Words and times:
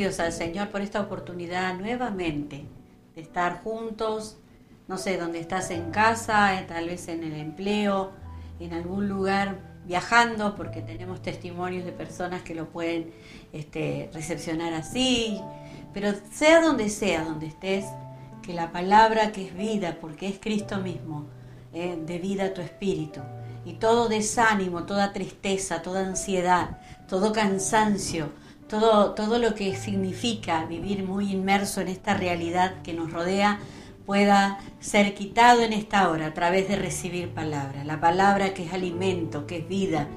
agradecidos 0.00 0.20
al 0.20 0.32
Señor 0.32 0.68
por 0.70 0.80
esta 0.80 1.00
oportunidad 1.00 1.74
nuevamente 1.78 2.64
de 3.14 3.20
estar 3.20 3.62
juntos, 3.62 4.38
no 4.88 4.96
sé, 4.96 5.18
donde 5.18 5.40
estás 5.40 5.70
en 5.70 5.90
casa, 5.90 6.58
eh, 6.58 6.64
tal 6.66 6.86
vez 6.86 7.08
en 7.08 7.22
el 7.22 7.34
empleo, 7.34 8.12
en 8.58 8.72
algún 8.72 9.08
lugar 9.08 9.58
viajando, 9.84 10.54
porque 10.56 10.80
tenemos 10.80 11.20
testimonios 11.22 11.84
de 11.84 11.92
personas 11.92 12.42
que 12.42 12.54
lo 12.54 12.68
pueden 12.70 13.12
este, 13.52 14.10
recepcionar 14.14 14.72
así, 14.72 15.40
pero 15.92 16.12
sea 16.32 16.62
donde 16.62 16.88
sea, 16.88 17.24
donde 17.24 17.46
estés, 17.46 17.84
que 18.42 18.54
la 18.54 18.72
palabra 18.72 19.32
que 19.32 19.46
es 19.48 19.54
vida, 19.54 19.98
porque 20.00 20.28
es 20.28 20.38
Cristo 20.40 20.78
mismo, 20.78 21.26
eh, 21.74 21.98
de 22.06 22.18
vida 22.18 22.46
a 22.46 22.54
tu 22.54 22.62
espíritu, 22.62 23.20
y 23.64 23.74
todo 23.74 24.08
desánimo, 24.08 24.84
toda 24.84 25.12
tristeza, 25.12 25.82
toda 25.82 26.06
ansiedad, 26.06 26.78
todo 27.06 27.32
cansancio, 27.32 28.30
todo, 28.70 29.14
todo 29.14 29.38
lo 29.38 29.54
que 29.54 29.76
significa 29.76 30.64
vivir 30.64 31.02
muy 31.02 31.32
inmerso 31.32 31.80
en 31.80 31.88
esta 31.88 32.14
realidad 32.14 32.80
que 32.82 32.94
nos 32.94 33.12
rodea, 33.12 33.58
pueda 34.06 34.58
ser 34.78 35.14
quitado 35.14 35.62
en 35.62 35.72
esta 35.72 36.08
hora 36.08 36.26
a 36.26 36.34
través 36.34 36.68
de 36.68 36.76
recibir 36.76 37.34
palabra. 37.34 37.84
La 37.84 38.00
palabra 38.00 38.54
que 38.54 38.64
es 38.64 38.72
alimento, 38.72 39.46
que 39.46 39.58
es 39.58 39.68
vida, 39.68 40.08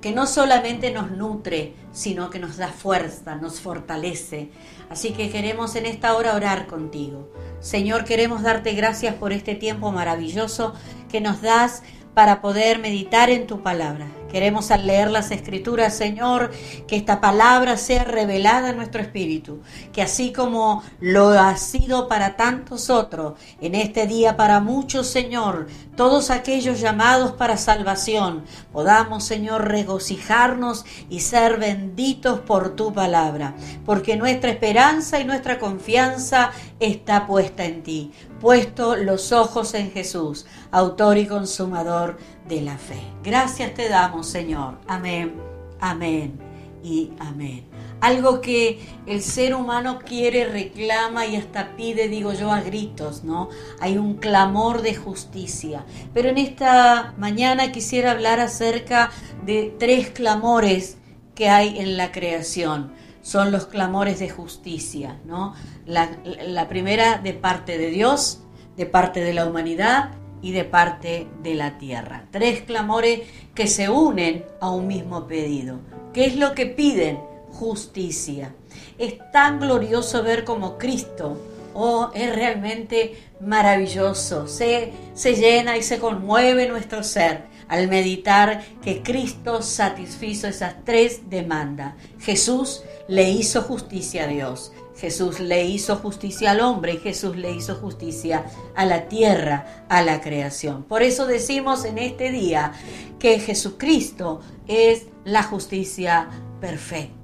que 0.00 0.12
no 0.12 0.26
solamente 0.26 0.90
nos 0.90 1.10
nutre, 1.10 1.74
sino 1.92 2.30
que 2.30 2.38
nos 2.38 2.56
da 2.56 2.68
fuerza, 2.68 3.36
nos 3.36 3.60
fortalece. 3.60 4.50
Así 4.88 5.12
que 5.12 5.30
queremos 5.30 5.76
en 5.76 5.86
esta 5.86 6.14
hora 6.14 6.34
orar 6.34 6.66
contigo. 6.66 7.32
Señor, 7.60 8.04
queremos 8.04 8.42
darte 8.42 8.72
gracias 8.72 9.14
por 9.14 9.32
este 9.32 9.54
tiempo 9.54 9.92
maravilloso 9.92 10.74
que 11.10 11.20
nos 11.20 11.42
das 11.42 11.82
para 12.14 12.40
poder 12.40 12.78
meditar 12.78 13.30
en 13.30 13.46
tu 13.46 13.62
palabra. 13.62 14.06
Queremos 14.30 14.70
al 14.70 14.86
leer 14.86 15.10
las 15.10 15.30
escrituras, 15.30 15.94
Señor, 15.94 16.50
que 16.86 16.96
esta 16.96 17.20
palabra 17.20 17.76
sea 17.76 18.04
revelada 18.04 18.70
en 18.70 18.76
nuestro 18.76 19.00
espíritu, 19.00 19.60
que 19.92 20.02
así 20.02 20.32
como 20.32 20.82
lo 21.00 21.30
ha 21.30 21.56
sido 21.56 22.08
para 22.08 22.36
tantos 22.36 22.90
otros, 22.90 23.34
en 23.60 23.74
este 23.74 24.06
día 24.06 24.36
para 24.36 24.60
muchos, 24.60 25.06
Señor, 25.06 25.66
todos 25.96 26.30
aquellos 26.30 26.80
llamados 26.80 27.32
para 27.32 27.56
salvación, 27.56 28.44
podamos, 28.72 29.24
Señor, 29.24 29.68
regocijarnos 29.68 30.84
y 31.08 31.20
ser 31.20 31.58
benditos 31.58 32.40
por 32.40 32.76
tu 32.76 32.92
palabra, 32.92 33.54
porque 33.84 34.16
nuestra 34.16 34.50
esperanza 34.50 35.20
y 35.20 35.24
nuestra 35.24 35.58
confianza 35.58 36.52
está 36.78 37.26
puesta 37.26 37.64
en 37.64 37.82
ti, 37.82 38.12
puesto 38.40 38.96
los 38.96 39.32
ojos 39.32 39.74
en 39.74 39.90
Jesús, 39.90 40.46
autor 40.70 41.18
y 41.18 41.26
consumador 41.26 42.18
de 42.48 42.62
la 42.62 42.78
fe. 42.78 43.00
Gracias 43.22 43.74
te 43.74 43.88
damos, 43.88 44.26
Señor. 44.26 44.78
Amén, 44.88 45.34
amén 45.80 46.38
y 46.82 47.12
amén. 47.18 47.64
Algo 48.00 48.40
que 48.40 48.80
el 49.06 49.20
ser 49.20 49.54
humano 49.54 49.98
quiere, 49.98 50.46
reclama 50.46 51.26
y 51.26 51.36
hasta 51.36 51.76
pide, 51.76 52.08
digo 52.08 52.32
yo, 52.32 52.50
a 52.50 52.62
gritos, 52.62 53.24
¿no? 53.24 53.50
Hay 53.78 53.98
un 53.98 54.14
clamor 54.14 54.80
de 54.80 54.94
justicia. 54.94 55.84
Pero 56.14 56.30
en 56.30 56.38
esta 56.38 57.12
mañana 57.18 57.72
quisiera 57.72 58.12
hablar 58.12 58.40
acerca 58.40 59.10
de 59.44 59.74
tres 59.78 60.08
clamores 60.10 60.96
que 61.34 61.50
hay 61.50 61.78
en 61.78 61.98
la 61.98 62.10
creación. 62.10 62.90
Son 63.22 63.52
los 63.52 63.66
clamores 63.66 64.18
de 64.18 64.30
justicia, 64.30 65.18
¿no? 65.24 65.54
La, 65.86 66.68
primera 66.68 67.18
de 67.18 67.32
parte 67.34 67.76
de 67.78 67.90
Dios, 67.90 68.40
de 68.76 68.86
parte 68.86 69.20
de 69.20 69.34
la 69.34 69.46
humanidad 69.46 70.10
y 70.42 70.52
de 70.52 70.64
parte 70.64 71.28
de 71.42 71.54
la 71.54 71.78
tierra. 71.78 72.24
Tres 72.30 72.62
clamores 72.62 73.20
que 73.54 73.66
se 73.66 73.88
unen 73.88 74.44
a 74.60 74.70
un 74.70 74.86
mismo 74.86 75.26
pedido. 75.26 75.80
¿Qué 76.12 76.26
es 76.26 76.36
lo 76.36 76.54
que 76.54 76.66
piden? 76.66 77.20
Justicia. 77.52 78.54
Es 78.98 79.14
tan 79.32 79.60
glorioso 79.60 80.22
ver 80.22 80.44
como 80.44 80.78
Cristo, 80.78 81.36
oh, 81.74 82.10
es 82.14 82.34
realmente 82.34 83.16
maravilloso. 83.40 84.46
Se, 84.48 84.92
se 85.14 85.34
llena 85.34 85.76
y 85.76 85.82
se 85.82 85.98
conmueve 85.98 86.68
nuestro 86.68 87.02
ser 87.02 87.49
al 87.70 87.88
meditar 87.88 88.62
que 88.82 89.02
Cristo 89.02 89.62
satisfizo 89.62 90.48
esas 90.48 90.84
tres 90.84 91.30
demandas. 91.30 91.94
Jesús 92.18 92.82
le 93.08 93.30
hizo 93.30 93.62
justicia 93.62 94.24
a 94.24 94.26
Dios. 94.26 94.72
Jesús 94.96 95.40
le 95.40 95.64
hizo 95.64 95.96
justicia 95.96 96.50
al 96.50 96.60
hombre 96.60 96.94
y 96.94 96.98
Jesús 96.98 97.36
le 97.36 97.52
hizo 97.52 97.76
justicia 97.76 98.44
a 98.74 98.84
la 98.84 99.08
tierra, 99.08 99.86
a 99.88 100.02
la 100.02 100.20
creación. 100.20 100.82
Por 100.82 101.02
eso 101.02 101.26
decimos 101.26 101.86
en 101.86 101.96
este 101.96 102.30
día 102.30 102.72
que 103.18 103.38
Jesucristo 103.38 104.40
es 104.66 105.06
la 105.24 105.42
justicia 105.42 106.28
perfecta. 106.60 107.19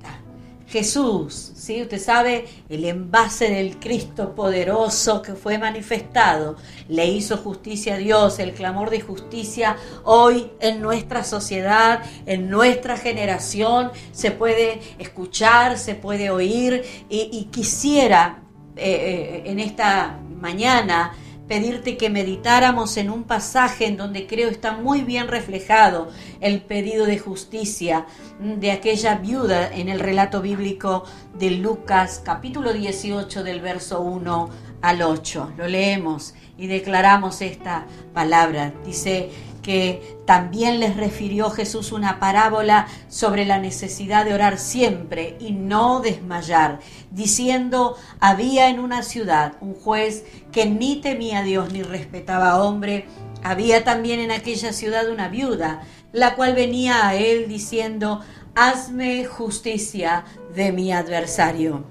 Jesús, 0.69 1.53
¿sí? 1.55 1.83
Usted 1.83 2.01
sabe, 2.01 2.47
el 2.69 2.85
envase 2.85 3.49
del 3.49 3.79
Cristo 3.79 4.35
poderoso 4.35 5.23
que 5.23 5.35
fue 5.35 5.59
manifestado, 5.59 6.57
le 6.89 7.07
hizo 7.07 7.37
justicia 7.37 7.95
a 7.95 7.99
Dios, 7.99 8.39
el 8.41 8.53
clamor 8.53 8.91
de 8.91 9.01
justicia 9.01 9.77
hoy 10.03 10.51
en 10.61 10.83
nuestra 10.83 11.23
sociedad, 11.23 12.03
en 12.27 12.51
nuestra 12.51 12.97
generación, 12.97 13.93
se 14.13 14.33
puede 14.33 14.81
escuchar, 14.99 15.79
se 15.79 15.95
puede 15.95 16.31
oír 16.31 16.83
y, 17.09 17.45
quisiera 17.53 18.43
eh, 18.77 19.43
eh, 19.47 19.51
en 19.51 19.61
esta 19.61 20.19
mañana 20.41 21.15
pedirte 21.49 21.97
que 21.97 22.11
meditáramos 22.11 22.97
en 22.97 23.11
un 23.11 23.25
pasaje 23.25 23.87
en 23.87 23.97
donde 23.97 24.27
creo 24.27 24.49
está 24.49 24.73
muy 24.73 25.03
bien 25.03 25.29
reflejado 25.29 26.09
el 26.41 26.61
pedido 26.61 27.07
de 27.07 27.19
justicia 27.19 28.07
de 28.41 28.73
aquella 28.73 29.17
viuda 29.17 29.73
en 29.73 29.89
el 29.89 30.01
relato 30.01 30.43
bíblico 30.43 31.05
de 31.39 31.53
Lucas 31.53 32.21
capítulo 32.25 32.73
18 32.73 33.45
del 33.45 33.61
verso 33.61 34.01
1 34.01 34.51
al 34.83 35.03
8. 35.03 35.53
Lo 35.57 35.69
leemos 35.69 36.35
y 36.59 36.67
declaramos 36.67 37.43
esta 37.43 37.87
palabra. 38.13 38.73
Dice, 38.85 39.31
que 39.67 40.17
también 40.27 40.79
les 40.79 40.97
refirió 40.97 41.51
Jesús 41.51 41.91
una 41.91 42.21
parábola 42.21 42.87
sobre 43.09 43.45
la 43.45 43.59
necesidad 43.59 44.25
de 44.25 44.33
orar 44.33 44.61
siempre 44.61 45.37
y 45.41 45.51
no 45.51 45.99
desmayar, 45.99 46.79
diciendo, 47.11 47.97
había 48.21 48.69
en 48.69 48.79
una 48.79 49.03
ciudad 49.03 49.55
un 49.61 49.75
juez 49.75 50.25
que 50.53 50.67
ni 50.67 51.01
temía 51.01 51.41
a 51.41 51.43
Dios 51.43 51.73
ni 51.73 51.83
respetaba 51.83 52.51
a 52.51 52.63
hombre, 52.63 53.07
había 53.43 53.83
también 53.83 54.21
en 54.21 54.31
aquella 54.31 54.73
ciudad 54.73 55.11
una 55.11 55.29
viuda, 55.29 55.83
la 56.13 56.37
cual 56.37 56.55
venía 56.55 57.09
a 57.09 57.17
él 57.17 57.49
diciendo, 57.49 58.21
hazme 58.55 59.25
justicia 59.25 60.27
de 60.55 60.71
mi 60.71 60.93
adversario. 60.93 61.87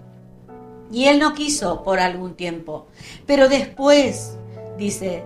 Y 0.94 1.08
él 1.08 1.20
no 1.20 1.34
quiso 1.34 1.84
por 1.84 2.00
algún 2.00 2.36
tiempo, 2.36 2.88
pero 3.26 3.50
después, 3.50 4.38
dice, 4.78 5.26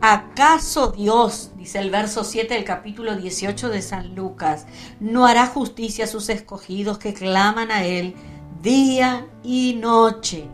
¿Acaso 0.00 0.92
Dios, 0.92 1.52
dice 1.56 1.78
el 1.78 1.90
verso 1.90 2.24
7 2.24 2.54
del 2.54 2.64
capítulo 2.64 3.16
18 3.16 3.70
de 3.70 3.82
San 3.82 4.14
Lucas, 4.14 4.66
no 5.00 5.26
hará 5.26 5.46
justicia 5.46 6.04
a 6.04 6.08
sus 6.08 6.28
escogidos 6.28 6.98
que 6.98 7.14
claman 7.14 7.70
a 7.70 7.84
Él? 7.84 8.14
día 8.62 9.26
y 9.44 9.78
noche. 9.80 10.48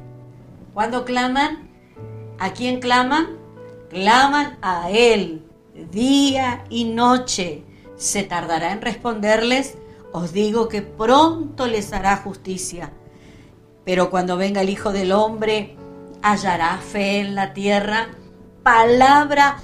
¿Cuándo 0.75 1.05
claman? 1.05 1.71
¿A 2.39 2.53
quién 2.53 2.81
claman? 2.81 3.39
Claman 3.89 4.59
a 4.61 4.91
Él 4.91 5.47
día 5.91 6.65
y 6.69 6.85
noche. 6.85 7.65
¿Se 7.97 8.23
tardará 8.23 8.73
en 8.73 8.83
responderles? 8.83 9.77
Os 10.13 10.33
digo 10.33 10.69
que 10.69 10.83
pronto 10.83 11.67
les 11.67 11.93
hará 11.93 12.17
justicia. 12.17 12.93
Pero 13.85 14.11
cuando 14.11 14.37
venga 14.37 14.61
el 14.61 14.69
Hijo 14.69 14.93
del 14.93 15.13
Hombre, 15.13 15.77
hallará 16.23 16.79
fe 16.79 17.21
en 17.21 17.35
la 17.35 17.53
tierra. 17.53 18.09
Palabra 18.63 19.57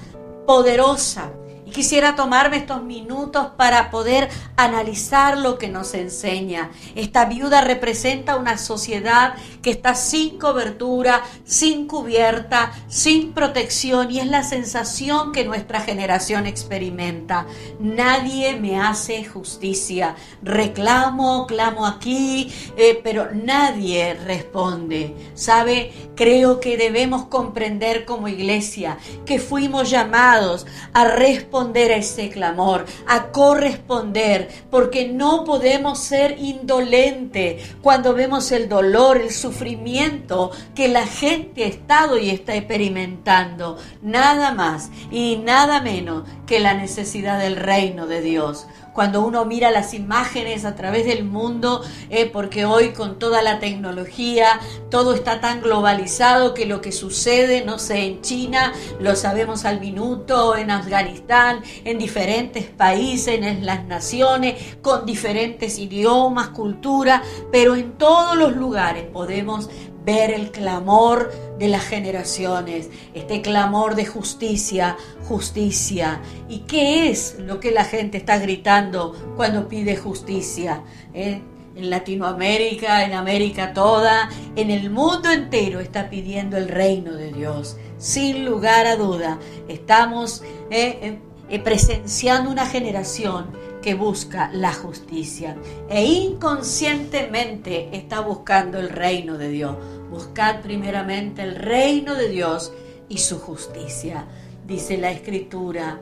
poderosa 0.45 1.38
y 1.69 1.71
quisiera 1.71 2.15
tomarme 2.15 2.57
estos 2.57 2.81
minutos 2.81 3.49
para 3.55 3.91
poder 3.91 4.27
analizar 4.55 5.37
lo 5.37 5.59
que 5.59 5.67
nos 5.67 5.93
enseña. 5.93 6.71
Esta 6.95 7.25
viuda 7.25 7.61
representa 7.61 8.37
una 8.37 8.57
sociedad 8.57 9.35
que 9.61 9.69
está 9.69 9.93
sin 9.93 10.39
cobertura, 10.39 11.21
sin 11.43 11.85
cubierta, 11.85 12.71
sin 12.87 13.33
protección 13.33 14.09
y 14.09 14.19
es 14.19 14.25
la 14.25 14.41
sensación 14.43 15.31
que 15.31 15.45
nuestra 15.45 15.79
generación 15.79 16.47
experimenta. 16.47 17.45
Nadie 17.79 18.55
me 18.55 18.79
hace 18.79 19.23
justicia. 19.23 20.15
Reclamo, 20.41 21.45
clamo 21.45 21.85
aquí, 21.85 22.51
eh, 22.77 22.99
pero 23.03 23.29
nadie 23.31 24.15
responde. 24.15 25.15
¿Sabe? 25.35 25.93
Creo 26.15 26.59
que 26.59 26.77
debemos 26.77 27.25
comprender 27.25 28.05
como 28.05 28.27
iglesia 28.27 28.97
que 29.27 29.37
fuimos 29.37 29.91
llamados 29.91 30.65
a 30.93 31.05
responder 31.05 31.58
responder 31.59 31.91
a 31.91 31.97
ese 31.97 32.29
clamor, 32.29 32.85
a 33.05 33.31
corresponder, 33.31 34.47
porque 34.71 35.09
no 35.09 35.43
podemos 35.43 35.99
ser 35.99 36.37
indolentes 36.39 37.75
cuando 37.81 38.13
vemos 38.13 38.51
el 38.53 38.69
dolor, 38.69 39.17
el 39.17 39.31
sufrimiento 39.31 40.51
que 40.73 40.87
la 40.87 41.05
gente 41.05 41.65
ha 41.65 41.67
estado 41.67 42.17
y 42.17 42.29
está 42.29 42.55
experimentando. 42.55 43.77
Nada 44.01 44.53
más 44.53 44.89
y 45.11 45.37
nada 45.43 45.81
menos 45.81 46.23
que 46.47 46.61
la 46.61 46.73
necesidad 46.73 47.39
del 47.39 47.57
reino 47.57 48.07
de 48.07 48.21
Dios 48.21 48.65
cuando 48.99 49.25
uno 49.25 49.45
mira 49.45 49.71
las 49.71 49.93
imágenes 49.93 50.65
a 50.65 50.75
través 50.75 51.05
del 51.05 51.23
mundo, 51.23 51.81
eh, 52.09 52.25
porque 52.25 52.65
hoy 52.65 52.89
con 52.89 53.17
toda 53.17 53.41
la 53.41 53.59
tecnología 53.59 54.59
todo 54.91 55.13
está 55.13 55.39
tan 55.39 55.61
globalizado 55.61 56.53
que 56.53 56.65
lo 56.65 56.81
que 56.81 56.91
sucede, 56.91 57.63
no 57.63 57.79
sé, 57.79 57.99
en 58.07 58.21
China 58.21 58.73
lo 58.99 59.15
sabemos 59.15 59.63
al 59.63 59.79
minuto, 59.79 60.57
en 60.57 60.69
Afganistán, 60.69 61.61
en 61.85 61.97
diferentes 61.97 62.65
países, 62.65 63.41
en 63.41 63.65
las 63.65 63.85
naciones, 63.85 64.75
con 64.81 65.05
diferentes 65.05 65.79
idiomas, 65.79 66.49
cultura, 66.49 67.23
pero 67.53 67.75
en 67.75 67.93
todos 67.93 68.35
los 68.35 68.53
lugares 68.57 69.05
podemos 69.05 69.69
ver 70.05 70.31
el 70.31 70.51
clamor 70.51 71.31
de 71.57 71.67
las 71.67 71.83
generaciones, 71.83 72.89
este 73.13 73.41
clamor 73.41 73.95
de 73.95 74.05
justicia, 74.05 74.97
justicia. 75.27 76.21
¿Y 76.47 76.59
qué 76.59 77.09
es 77.09 77.37
lo 77.39 77.59
que 77.59 77.71
la 77.71 77.83
gente 77.83 78.17
está 78.17 78.37
gritando 78.37 79.33
cuando 79.35 79.67
pide 79.67 79.97
justicia? 79.97 80.83
¿Eh? 81.13 81.41
En 81.75 81.89
Latinoamérica, 81.89 83.05
en 83.05 83.13
América 83.13 83.73
toda, 83.73 84.29
en 84.55 84.69
el 84.71 84.89
mundo 84.89 85.29
entero 85.31 85.79
está 85.79 86.09
pidiendo 86.09 86.57
el 86.57 86.67
reino 86.67 87.13
de 87.13 87.31
Dios. 87.31 87.77
Sin 87.97 88.45
lugar 88.45 88.85
a 88.87 88.95
duda, 88.95 89.39
estamos 89.67 90.43
eh, 90.71 91.19
eh, 91.49 91.59
presenciando 91.59 92.49
una 92.49 92.65
generación 92.65 93.47
que 93.81 93.93
busca 93.93 94.49
la 94.53 94.73
justicia 94.73 95.55
e 95.89 96.05
inconscientemente 96.05 97.89
está 97.95 98.19
buscando 98.21 98.77
el 98.79 98.89
reino 98.89 99.37
de 99.37 99.49
Dios. 99.49 99.75
Buscad 100.09 100.61
primeramente 100.61 101.43
el 101.43 101.55
reino 101.55 102.15
de 102.15 102.29
Dios 102.29 102.71
y 103.07 103.19
su 103.19 103.39
justicia, 103.39 104.25
dice 104.65 104.97
la 104.97 105.11
escritura. 105.11 106.01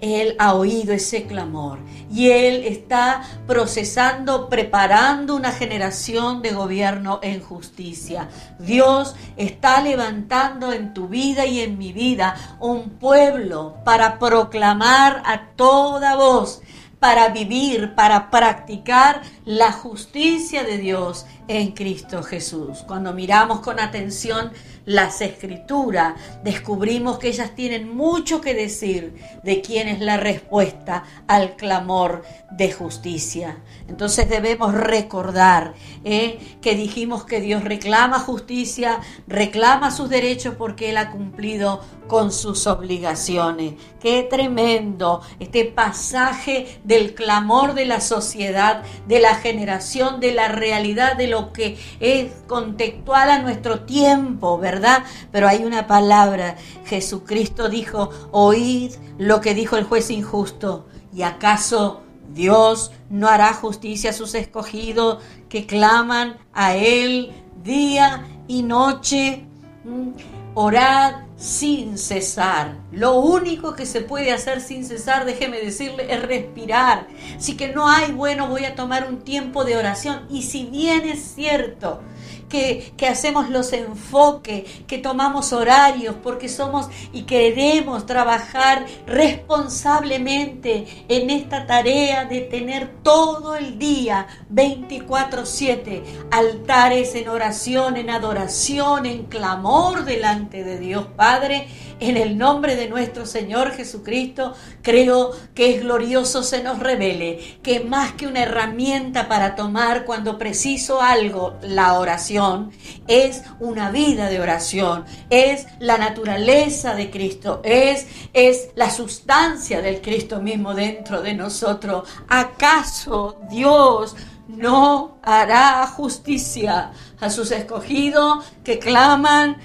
Él 0.00 0.36
ha 0.38 0.54
oído 0.54 0.92
ese 0.92 1.24
clamor 1.24 1.80
y 2.08 2.30
Él 2.30 2.62
está 2.64 3.22
procesando, 3.48 4.48
preparando 4.48 5.34
una 5.34 5.50
generación 5.50 6.40
de 6.40 6.52
gobierno 6.52 7.18
en 7.20 7.40
justicia. 7.40 8.28
Dios 8.60 9.16
está 9.36 9.80
levantando 9.80 10.72
en 10.72 10.94
tu 10.94 11.08
vida 11.08 11.46
y 11.46 11.60
en 11.60 11.78
mi 11.78 11.92
vida 11.92 12.36
un 12.60 12.90
pueblo 12.90 13.74
para 13.84 14.20
proclamar 14.20 15.22
a 15.26 15.48
toda 15.56 16.14
voz 16.14 16.62
para 16.98 17.28
vivir, 17.28 17.94
para 17.94 18.30
practicar 18.30 19.22
la 19.44 19.72
justicia 19.72 20.64
de 20.64 20.78
Dios 20.78 21.26
en 21.48 21.72
Cristo 21.72 22.22
Jesús. 22.22 22.84
Cuando 22.86 23.12
miramos 23.12 23.60
con 23.60 23.80
atención 23.80 24.52
las 24.84 25.20
escrituras, 25.20 26.14
descubrimos 26.44 27.18
que 27.18 27.28
ellas 27.28 27.54
tienen 27.54 27.94
mucho 27.94 28.40
que 28.40 28.54
decir 28.54 29.14
de 29.42 29.60
quién 29.60 29.88
es 29.88 30.00
la 30.00 30.16
respuesta 30.16 31.04
al 31.26 31.56
clamor 31.56 32.22
de 32.50 32.72
justicia. 32.72 33.58
Entonces 33.88 34.28
debemos 34.28 34.72
recordar 34.74 35.74
¿eh? 36.04 36.38
que 36.60 36.74
dijimos 36.74 37.24
que 37.24 37.40
Dios 37.40 37.64
reclama 37.64 38.18
justicia, 38.20 39.00
reclama 39.26 39.90
sus 39.90 40.08
derechos 40.08 40.54
porque 40.56 40.90
Él 40.90 40.96
ha 40.96 41.10
cumplido 41.10 41.82
con 42.08 42.32
sus 42.32 42.66
obligaciones. 42.66 43.74
Qué 44.00 44.26
tremendo 44.28 45.20
este 45.38 45.66
pasaje 45.66 46.80
del 46.84 47.14
clamor 47.14 47.74
de 47.74 47.84
la 47.84 48.00
sociedad, 48.00 48.82
de 49.06 49.20
la 49.20 49.34
generación, 49.34 50.18
de 50.18 50.32
la 50.32 50.48
realidad, 50.48 51.16
de 51.16 51.26
lo 51.28 51.37
que 51.46 51.78
es 52.00 52.32
contextual 52.46 53.30
a 53.30 53.42
nuestro 53.42 53.80
tiempo, 53.80 54.58
¿verdad? 54.58 55.04
Pero 55.32 55.48
hay 55.48 55.64
una 55.64 55.86
palabra. 55.86 56.56
Jesucristo 56.84 57.68
dijo, 57.68 58.10
oíd 58.30 58.92
lo 59.18 59.40
que 59.40 59.54
dijo 59.54 59.76
el 59.76 59.84
juez 59.84 60.10
injusto. 60.10 60.86
¿Y 61.12 61.22
acaso 61.22 62.02
Dios 62.32 62.92
no 63.10 63.28
hará 63.28 63.52
justicia 63.54 64.10
a 64.10 64.14
sus 64.14 64.34
escogidos 64.34 65.22
que 65.48 65.66
claman 65.66 66.36
a 66.52 66.74
Él 66.76 67.32
día 67.62 68.26
y 68.46 68.62
noche? 68.62 69.44
Mm, 69.84 70.37
orad 70.60 71.14
sin 71.36 71.96
cesar. 71.98 72.78
Lo 72.90 73.20
único 73.20 73.76
que 73.76 73.86
se 73.86 74.00
puede 74.00 74.32
hacer 74.32 74.60
sin 74.60 74.84
cesar, 74.84 75.24
déjeme 75.24 75.60
decirle, 75.60 76.12
es 76.12 76.20
respirar. 76.20 77.06
Si 77.38 77.56
que 77.56 77.68
no 77.68 77.88
hay, 77.88 78.10
bueno, 78.10 78.48
voy 78.48 78.64
a 78.64 78.74
tomar 78.74 79.08
un 79.08 79.20
tiempo 79.20 79.64
de 79.64 79.76
oración. 79.76 80.26
Y 80.28 80.42
si 80.42 80.66
bien 80.66 81.08
es 81.08 81.22
cierto 81.36 82.00
que, 82.48 82.92
hacemos 83.08 83.48
los 83.50 83.72
enfoques, 83.72 84.64
que 84.86 84.98
tomamos 84.98 85.52
horarios, 85.52 86.16
porque 86.22 86.48
somos 86.48 86.88
y 87.12 87.22
queremos 87.22 88.06
trabajar 88.06 88.86
responsablemente 89.06 90.86
en 91.08 91.30
esta 91.30 91.66
tarea 91.66 92.24
de 92.24 92.40
tener 92.42 92.88
todo 93.02 93.54
el 93.56 93.78
día 93.78 94.26
24/7 94.50 96.02
altares 96.30 97.14
en 97.14 97.28
oración, 97.28 97.96
en 97.96 98.10
adoración, 98.10 99.06
en 99.06 99.24
clamor 99.24 100.04
delante 100.04 100.64
de 100.64 100.78
Dios 100.78 101.06
Padre 101.16 101.68
en 102.00 102.16
el 102.16 102.38
nombre 102.38 102.76
de 102.76 102.88
nuestro 102.88 103.26
Señor 103.26 103.72
Jesucristo, 103.72 104.54
creo 104.82 105.32
que 105.54 105.74
es 105.74 105.82
glorioso 105.82 106.42
se 106.42 106.62
nos 106.62 106.78
revele 106.78 107.58
que 107.62 107.80
más 107.80 108.12
que 108.12 108.26
una 108.26 108.42
herramienta 108.42 109.28
para 109.28 109.54
tomar 109.54 110.04
cuando 110.04 110.38
preciso 110.38 111.00
algo, 111.02 111.56
la 111.62 111.98
oración, 111.98 112.70
es 113.06 113.42
una 113.60 113.90
vida 113.90 114.28
de 114.28 114.40
oración, 114.40 115.04
es 115.30 115.66
la 115.80 115.98
naturaleza 115.98 116.94
de 116.94 117.10
Cristo, 117.10 117.60
es, 117.64 118.06
es 118.32 118.70
la 118.74 118.90
sustancia 118.90 119.80
del 119.80 120.00
Cristo 120.00 120.40
mismo 120.40 120.74
dentro 120.74 121.22
de 121.22 121.34
nosotros. 121.34 122.08
¿Acaso 122.28 123.38
Dios 123.50 124.14
no 124.48 125.18
hará 125.22 125.86
justicia 125.86 126.92
a 127.20 127.30
sus 127.30 127.50
escogidos 127.50 128.44
que 128.64 128.78
claman 128.78 129.58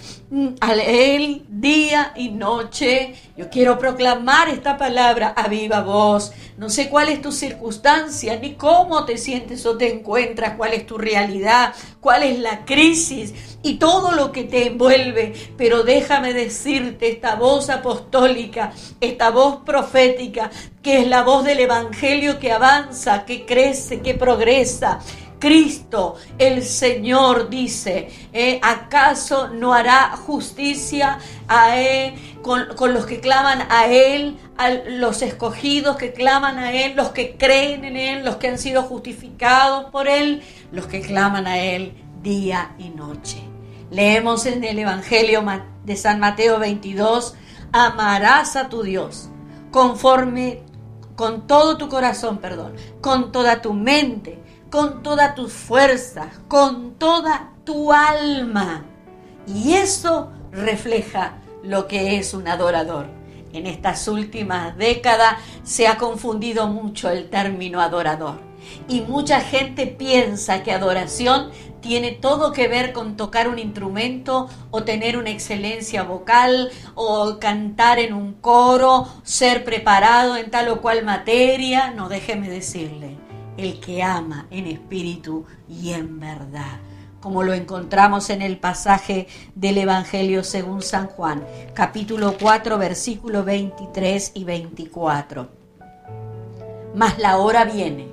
a 0.61 0.73
Él 0.73 1.45
día 1.47 2.11
y 2.15 2.29
noche. 2.29 3.13
Yo 3.37 3.49
quiero 3.49 3.77
proclamar 3.77 4.49
esta 4.49 4.77
palabra 4.77 5.33
a 5.35 5.47
viva 5.47 5.81
voz. 5.81 6.31
No 6.57 6.69
sé 6.69 6.89
cuál 6.89 7.09
es 7.09 7.21
tu 7.21 7.31
circunstancia, 7.31 8.37
ni 8.39 8.53
cómo 8.55 9.05
te 9.05 9.17
sientes 9.17 9.65
o 9.65 9.77
te 9.77 9.93
encuentras, 9.93 10.55
cuál 10.55 10.73
es 10.73 10.85
tu 10.87 10.97
realidad, 10.97 11.73
cuál 11.99 12.23
es 12.23 12.39
la 12.39 12.65
crisis 12.65 13.57
y 13.61 13.75
todo 13.75 14.11
lo 14.13 14.31
que 14.31 14.43
te 14.43 14.67
envuelve. 14.67 15.33
Pero 15.55 15.83
déjame 15.83 16.33
decirte 16.33 17.09
esta 17.09 17.35
voz 17.35 17.69
apostólica, 17.69 18.71
esta 19.01 19.29
voz 19.29 19.57
profética, 19.65 20.49
que 20.81 20.99
es 20.99 21.07
la 21.07 21.23
voz 21.23 21.43
del 21.45 21.59
Evangelio 21.59 22.39
que 22.39 22.51
avanza, 22.51 23.25
que 23.25 23.45
crece, 23.45 24.01
que 24.01 24.15
progresa 24.15 24.99
Cristo, 25.43 26.15
el 26.37 26.63
Señor, 26.63 27.49
dice, 27.49 28.09
¿eh? 28.31 28.61
¿acaso 28.63 29.49
no 29.49 29.73
hará 29.73 30.15
justicia 30.15 31.19
a 31.49 31.77
él, 31.77 32.13
con, 32.41 32.67
con, 32.77 32.93
los 32.93 33.05
que 33.05 33.19
claman 33.19 33.67
a 33.69 33.87
Él, 33.87 34.37
a 34.55 34.69
los 34.69 35.21
escogidos 35.21 35.97
que 35.97 36.13
claman 36.13 36.59
a 36.59 36.71
Él, 36.71 36.95
los 36.95 37.09
que 37.09 37.35
creen 37.35 37.83
en 37.83 37.97
Él, 37.97 38.23
los 38.23 38.37
que 38.37 38.47
han 38.47 38.57
sido 38.57 38.83
justificados 38.83 39.91
por 39.91 40.07
Él, 40.07 40.41
los 40.71 40.85
que 40.85 41.01
claman 41.01 41.45
a 41.45 41.59
Él 41.59 41.91
día 42.21 42.73
y 42.79 42.87
noche? 42.91 43.39
Leemos 43.91 44.45
en 44.45 44.63
el 44.63 44.79
Evangelio 44.79 45.43
de 45.83 45.97
San 45.97 46.21
Mateo 46.21 46.57
22, 46.57 47.35
amarás 47.73 48.55
a 48.55 48.69
tu 48.69 48.81
Dios 48.81 49.27
conforme 49.71 50.61
con 51.17 51.47
todo 51.47 51.75
tu 51.75 51.89
corazón, 51.89 52.37
perdón, 52.37 52.75
con 53.01 53.33
toda 53.33 53.61
tu 53.61 53.73
mente 53.73 54.41
con 54.73 55.03
toda 55.03 55.35
tu 55.35 55.49
fuerza, 55.49 56.31
con 56.47 56.95
toda 56.95 57.51
tu 57.63 57.93
alma. 57.93 58.83
Y 59.45 59.73
eso 59.73 60.31
refleja 60.51 61.35
lo 61.61 61.87
que 61.87 62.17
es 62.17 62.33
un 62.33 62.47
adorador. 62.47 63.05
En 63.53 63.67
estas 63.67 64.07
últimas 64.07 64.75
décadas 64.75 65.35
se 65.61 65.87
ha 65.87 65.99
confundido 65.99 66.65
mucho 66.65 67.11
el 67.11 67.29
término 67.29 67.81
adorador. 67.81 68.39
Y 68.87 69.01
mucha 69.01 69.41
gente 69.41 69.85
piensa 69.85 70.63
que 70.63 70.71
adoración 70.71 71.51
tiene 71.79 72.09
todo 72.09 72.51
que 72.51 72.67
ver 72.67 72.93
con 72.93 73.15
tocar 73.15 73.49
un 73.49 73.59
instrumento 73.59 74.49
o 74.71 74.81
tener 74.81 75.17
una 75.17 75.29
excelencia 75.29 76.01
vocal 76.01 76.71
o 76.95 77.37
cantar 77.37 77.99
en 77.99 78.11
un 78.15 78.33
coro, 78.33 79.07
ser 79.21 79.65
preparado 79.65 80.35
en 80.35 80.49
tal 80.49 80.69
o 80.69 80.81
cual 80.81 81.05
materia. 81.05 81.91
No, 81.91 82.09
déjeme 82.09 82.49
decirle, 82.49 83.19
el 83.57 83.79
que 83.79 84.03
ama 84.03 84.47
en 84.51 84.67
espíritu 84.67 85.45
y 85.67 85.91
en 85.91 86.19
verdad. 86.19 86.79
como 87.19 87.43
lo 87.43 87.53
encontramos 87.53 88.29
en 88.29 88.41
el 88.41 88.57
pasaje 88.57 89.27
del 89.55 89.77
Evangelio 89.77 90.43
según 90.43 90.81
San 90.81 91.07
Juan, 91.07 91.45
capítulo 91.73 92.35
4, 92.37 92.77
versículo 92.77 93.45
23 93.45 94.31
y 94.33 94.43
24. 94.43 95.47
Mas 96.93 97.17
la 97.19 97.37
hora 97.37 97.63
viene, 97.63 98.09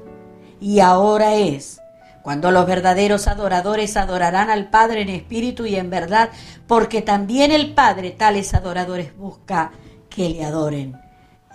y 0.60 0.78
ahora 0.78 1.34
es, 1.34 1.80
cuando 2.22 2.52
los 2.52 2.66
verdaderos 2.66 3.26
adoradores 3.26 3.96
adorarán 3.96 4.48
al 4.48 4.70
Padre 4.70 5.02
en 5.02 5.08
espíritu 5.08 5.66
y 5.66 5.74
en 5.74 5.90
verdad, 5.90 6.30
porque 6.68 7.02
también 7.02 7.50
el 7.50 7.74
Padre 7.74 8.12
tales 8.12 8.54
adoradores 8.54 9.16
busca 9.16 9.72
que 10.08 10.28
le 10.28 10.44
adoren. 10.44 11.09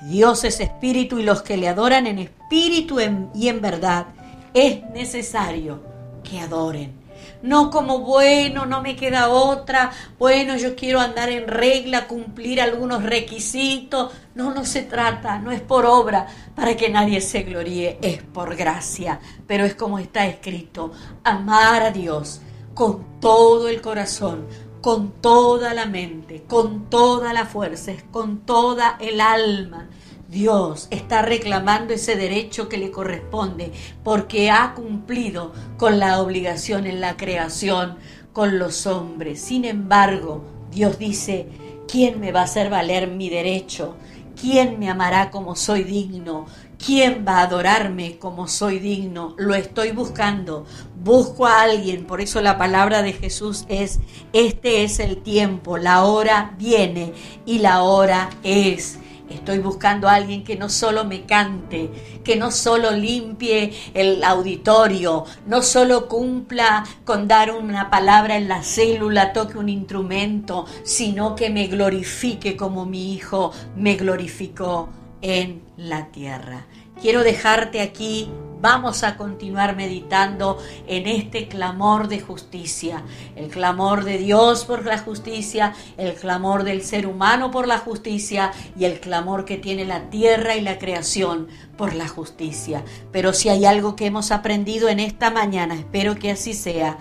Dios 0.05 0.43
es 0.43 0.59
espíritu 0.59 1.19
y 1.19 1.23
los 1.23 1.41
que 1.41 1.57
le 1.57 1.67
adoran 1.67 2.05
en 2.05 2.19
espíritu 2.19 2.99
y 3.33 3.47
en 3.47 3.61
verdad 3.61 4.07
es 4.53 4.83
necesario 4.91 5.81
que 6.23 6.39
adoren. 6.39 7.05
No 7.41 7.69
como 7.69 7.99
bueno, 7.99 8.65
no 8.65 8.81
me 8.81 8.95
queda 8.95 9.29
otra, 9.29 9.91
bueno, 10.17 10.55
yo 10.57 10.75
quiero 10.75 10.99
andar 10.99 11.29
en 11.29 11.47
regla, 11.47 12.07
cumplir 12.07 12.61
algunos 12.61 13.03
requisitos. 13.03 14.13
No, 14.33 14.53
no 14.53 14.65
se 14.65 14.83
trata, 14.83 15.39
no 15.39 15.51
es 15.51 15.61
por 15.61 15.85
obra 15.85 16.27
para 16.55 16.75
que 16.75 16.89
nadie 16.89 17.21
se 17.21 17.43
gloríe, 17.43 17.99
es 18.01 18.21
por 18.21 18.55
gracia. 18.55 19.19
Pero 19.47 19.65
es 19.65 19.75
como 19.75 19.99
está 19.99 20.25
escrito, 20.25 20.91
amar 21.23 21.83
a 21.83 21.91
Dios 21.91 22.41
con 22.73 23.19
todo 23.19 23.69
el 23.69 23.81
corazón, 23.81 24.47
con 24.85 25.13
toda 25.13 25.73
la 25.73 25.87
mente, 25.87 26.43
con 26.47 26.91
toda 26.91 27.33
la 27.33 27.47
fuerza, 27.47 27.93
con 28.11 28.41
toda 28.41 28.97
el 28.99 29.19
alma. 29.19 29.89
Dios 30.29 30.87
está 30.91 31.23
reclamando 31.23 31.95
ese 31.95 32.15
derecho 32.15 32.69
que 32.69 32.77
le 32.77 32.91
corresponde 32.91 33.71
porque 34.03 34.51
ha 34.51 34.75
cumplido 34.75 35.53
con 35.77 35.97
la 35.97 36.21
obligación 36.21 36.85
en 36.85 37.01
la 37.01 37.17
creación 37.17 37.97
con 38.31 38.59
los 38.59 38.85
hombres. 38.85 39.41
Sin 39.41 39.65
embargo, 39.65 40.43
Dios 40.69 40.99
dice, 40.99 41.47
¿quién 41.87 42.19
me 42.19 42.31
va 42.31 42.41
a 42.41 42.43
hacer 42.43 42.69
valer 42.69 43.07
mi 43.07 43.31
derecho? 43.31 43.95
¿Quién 44.39 44.77
me 44.77 44.91
amará 44.91 45.31
como 45.31 45.55
soy 45.55 45.83
digno? 45.83 46.45
¿Quién 46.83 47.25
va 47.27 47.37
a 47.37 47.43
adorarme 47.43 48.17
como 48.17 48.47
soy 48.47 48.79
digno? 48.79 49.33
Lo 49.37 49.55
estoy 49.55 49.91
buscando. 49.91 50.65
Busco 51.01 51.45
a 51.45 51.61
alguien. 51.61 52.05
Por 52.05 52.21
eso 52.21 52.41
la 52.41 52.57
palabra 52.57 53.01
de 53.01 53.13
Jesús 53.13 53.65
es, 53.69 53.99
este 54.33 54.83
es 54.83 54.99
el 54.99 55.21
tiempo, 55.21 55.77
la 55.77 56.03
hora 56.03 56.53
viene 56.57 57.13
y 57.45 57.59
la 57.59 57.83
hora 57.83 58.29
es. 58.43 58.99
Estoy 59.29 59.57
buscando 59.57 60.07
a 60.07 60.13
alguien 60.13 60.43
que 60.43 60.55
no 60.55 60.69
solo 60.69 61.03
me 61.03 61.25
cante, 61.25 61.89
que 62.23 62.35
no 62.35 62.51
solo 62.51 62.91
limpie 62.91 63.73
el 63.95 64.23
auditorio, 64.23 65.25
no 65.47 65.63
solo 65.63 66.07
cumpla 66.07 66.85
con 67.05 67.27
dar 67.27 67.51
una 67.51 67.89
palabra 67.89 68.37
en 68.37 68.47
la 68.47 68.61
célula, 68.61 69.33
toque 69.33 69.57
un 69.57 69.69
instrumento, 69.69 70.65
sino 70.83 71.35
que 71.35 71.49
me 71.49 71.67
glorifique 71.67 72.55
como 72.55 72.85
mi 72.85 73.13
hijo 73.13 73.51
me 73.75 73.95
glorificó 73.95 74.89
en 75.25 75.63
la 75.75 76.11
tierra. 76.11 76.67
Quiero 77.01 77.23
dejarte 77.23 77.81
aquí 77.81 78.29
vamos 78.61 79.03
a 79.03 79.17
continuar 79.17 79.75
meditando 79.75 80.57
en 80.87 81.07
este 81.07 81.47
clamor 81.47 82.07
de 82.07 82.19
justicia, 82.19 83.03
el 83.35 83.49
clamor 83.49 84.03
de 84.03 84.19
Dios 84.19 84.65
por 84.65 84.85
la 84.85 84.97
justicia, 84.99 85.73
el 85.97 86.13
clamor 86.13 86.63
del 86.63 86.83
ser 86.83 87.07
humano 87.07 87.51
por 87.51 87.67
la 87.67 87.79
justicia 87.79 88.51
y 88.77 88.85
el 88.85 88.99
clamor 88.99 89.45
que 89.45 89.57
tiene 89.57 89.85
la 89.85 90.09
tierra 90.09 90.55
y 90.55 90.61
la 90.61 90.77
creación 90.77 91.47
por 91.75 91.95
la 91.95 92.07
justicia. 92.07 92.83
Pero 93.11 93.33
si 93.33 93.49
hay 93.49 93.65
algo 93.65 93.95
que 93.95 94.05
hemos 94.05 94.31
aprendido 94.31 94.89
en 94.89 94.99
esta 94.99 95.31
mañana, 95.31 95.75
espero 95.75 96.15
que 96.15 96.31
así 96.31 96.53
sea, 96.53 96.97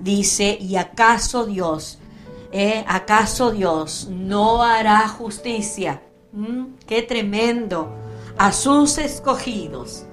dice, 0.00 0.58
¿y 0.60 0.76
acaso 0.76 1.46
Dios, 1.46 1.98
eh, 2.52 2.84
acaso 2.86 3.50
Dios 3.50 4.08
no 4.10 4.62
hará 4.62 5.08
justicia? 5.08 6.02
¿Mm? 6.32 6.74
¡Qué 6.86 7.02
tremendo! 7.02 7.94
A 8.36 8.52
sus 8.52 8.98
escogidos 8.98 10.04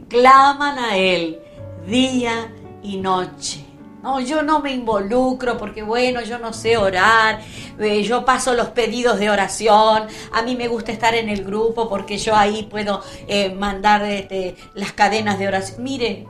claman 0.00 0.78
a 0.78 0.96
Él 0.96 1.40
día 1.86 2.52
y 2.82 2.96
noche. 2.96 3.64
No, 4.02 4.20
yo 4.20 4.42
no 4.42 4.58
me 4.58 4.72
involucro 4.72 5.56
porque 5.56 5.82
bueno, 5.84 6.22
yo 6.22 6.38
no 6.38 6.52
sé 6.52 6.76
orar, 6.76 7.40
eh, 7.78 8.02
yo 8.02 8.24
paso 8.24 8.52
los 8.54 8.70
pedidos 8.70 9.20
de 9.20 9.30
oración, 9.30 10.08
a 10.32 10.42
mí 10.42 10.56
me 10.56 10.66
gusta 10.66 10.90
estar 10.90 11.14
en 11.14 11.28
el 11.28 11.44
grupo 11.44 11.88
porque 11.88 12.18
yo 12.18 12.34
ahí 12.34 12.64
puedo 12.64 13.00
eh, 13.28 13.54
mandar 13.54 14.02
este, 14.02 14.56
las 14.74 14.92
cadenas 14.92 15.38
de 15.38 15.46
oración. 15.46 15.84
Mire, 15.84 16.26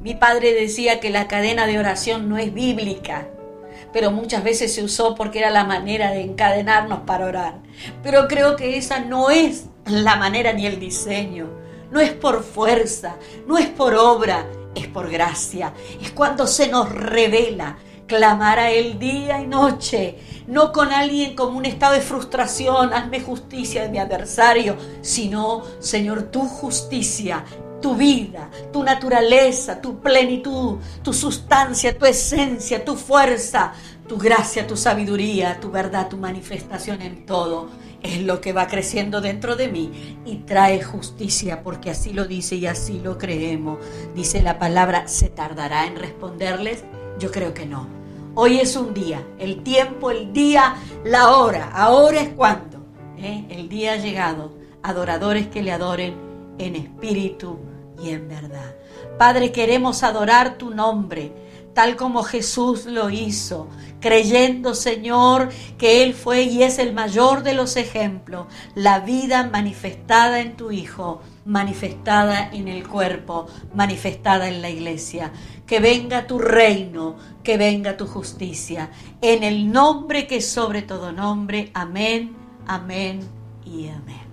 mi 0.00 0.14
padre 0.14 0.54
decía 0.54 1.00
que 1.00 1.10
la 1.10 1.26
cadena 1.26 1.66
de 1.66 1.80
oración 1.80 2.28
no 2.28 2.38
es 2.38 2.54
bíblica, 2.54 3.26
pero 3.92 4.10
muchas 4.10 4.44
veces 4.44 4.74
se 4.74 4.82
usó 4.82 5.14
porque 5.14 5.38
era 5.38 5.50
la 5.50 5.64
manera 5.64 6.10
de 6.10 6.22
encadenarnos 6.22 7.00
para 7.00 7.26
orar. 7.26 7.54
Pero 8.02 8.28
creo 8.28 8.56
que 8.56 8.76
esa 8.76 9.00
no 9.00 9.30
es 9.30 9.66
la 9.86 10.16
manera 10.16 10.52
ni 10.52 10.66
el 10.66 10.78
diseño 10.78 11.58
no 11.90 12.00
es 12.00 12.12
por 12.12 12.42
fuerza, 12.42 13.16
no 13.46 13.58
es 13.58 13.66
por 13.66 13.94
obra, 13.94 14.46
es 14.74 14.86
por 14.88 15.10
gracia. 15.10 15.72
Es 16.00 16.10
cuando 16.10 16.46
se 16.46 16.68
nos 16.68 16.90
revela 16.90 17.78
clamar 18.06 18.58
a 18.58 18.70
Él 18.70 18.98
día 18.98 19.40
y 19.40 19.46
noche, 19.46 20.18
no 20.46 20.72
con 20.72 20.92
alguien 20.92 21.36
como 21.36 21.58
un 21.58 21.66
estado 21.66 21.94
de 21.94 22.00
frustración, 22.00 22.94
hazme 22.94 23.20
justicia 23.20 23.82
de 23.82 23.90
mi 23.90 23.98
adversario, 23.98 24.76
sino, 25.02 25.62
Señor, 25.78 26.24
tu 26.24 26.40
justicia, 26.40 27.44
tu 27.80 27.94
vida, 27.94 28.50
tu 28.72 28.82
naturaleza, 28.82 29.80
tu 29.80 30.00
plenitud, 30.00 30.78
tu 31.02 31.12
sustancia, 31.12 31.96
tu 31.96 32.06
esencia, 32.06 32.84
tu 32.84 32.96
fuerza, 32.96 33.72
tu 34.08 34.16
gracia, 34.16 34.66
tu 34.66 34.76
sabiduría, 34.76 35.60
tu 35.60 35.70
verdad, 35.70 36.08
tu 36.08 36.16
manifestación 36.16 37.02
en 37.02 37.26
todo 37.26 37.68
es 38.02 38.22
lo 38.22 38.40
que 38.40 38.52
va 38.52 38.68
creciendo 38.68 39.20
dentro 39.20 39.56
de 39.56 39.68
mí 39.68 40.18
y 40.24 40.36
trae 40.38 40.82
justicia, 40.82 41.62
porque 41.62 41.90
así 41.90 42.12
lo 42.12 42.26
dice 42.26 42.56
y 42.56 42.66
así 42.66 43.00
lo 43.00 43.18
creemos. 43.18 43.78
Dice 44.14 44.42
la 44.42 44.58
palabra, 44.58 45.08
¿se 45.08 45.28
tardará 45.28 45.86
en 45.86 45.96
responderles? 45.96 46.84
Yo 47.18 47.30
creo 47.30 47.54
que 47.54 47.66
no. 47.66 47.88
Hoy 48.34 48.60
es 48.60 48.76
un 48.76 48.94
día, 48.94 49.26
el 49.38 49.62
tiempo, 49.64 50.10
el 50.10 50.32
día, 50.32 50.76
la 51.04 51.36
hora. 51.36 51.70
Ahora 51.72 52.20
es 52.20 52.28
cuando. 52.30 52.78
¿eh? 53.16 53.46
El 53.50 53.68
día 53.68 53.94
ha 53.94 53.96
llegado. 53.96 54.56
Adoradores 54.82 55.48
que 55.48 55.62
le 55.62 55.72
adoren 55.72 56.27
en 56.58 56.76
espíritu 56.76 57.58
y 58.02 58.10
en 58.10 58.28
verdad. 58.28 58.74
Padre, 59.18 59.52
queremos 59.52 60.02
adorar 60.02 60.58
tu 60.58 60.70
nombre 60.70 61.32
tal 61.78 61.94
como 61.94 62.24
Jesús 62.24 62.86
lo 62.86 63.08
hizo, 63.08 63.68
creyendo, 64.00 64.74
Señor, 64.74 65.48
que 65.78 66.02
Él 66.02 66.12
fue 66.12 66.42
y 66.42 66.64
es 66.64 66.80
el 66.80 66.92
mayor 66.92 67.44
de 67.44 67.54
los 67.54 67.76
ejemplos, 67.76 68.48
la 68.74 68.98
vida 68.98 69.48
manifestada 69.48 70.40
en 70.40 70.56
tu 70.56 70.72
Hijo, 70.72 71.22
manifestada 71.44 72.50
en 72.52 72.66
el 72.66 72.84
cuerpo, 72.88 73.46
manifestada 73.74 74.48
en 74.48 74.60
la 74.60 74.70
iglesia. 74.70 75.30
Que 75.68 75.78
venga 75.78 76.26
tu 76.26 76.40
reino, 76.40 77.14
que 77.44 77.56
venga 77.56 77.96
tu 77.96 78.08
justicia, 78.08 78.90
en 79.20 79.44
el 79.44 79.70
nombre 79.70 80.26
que 80.26 80.40
sobre 80.40 80.82
todo 80.82 81.12
nombre. 81.12 81.70
Amén, 81.74 82.34
amén 82.66 83.20
y 83.64 83.86
amén. 83.86 84.27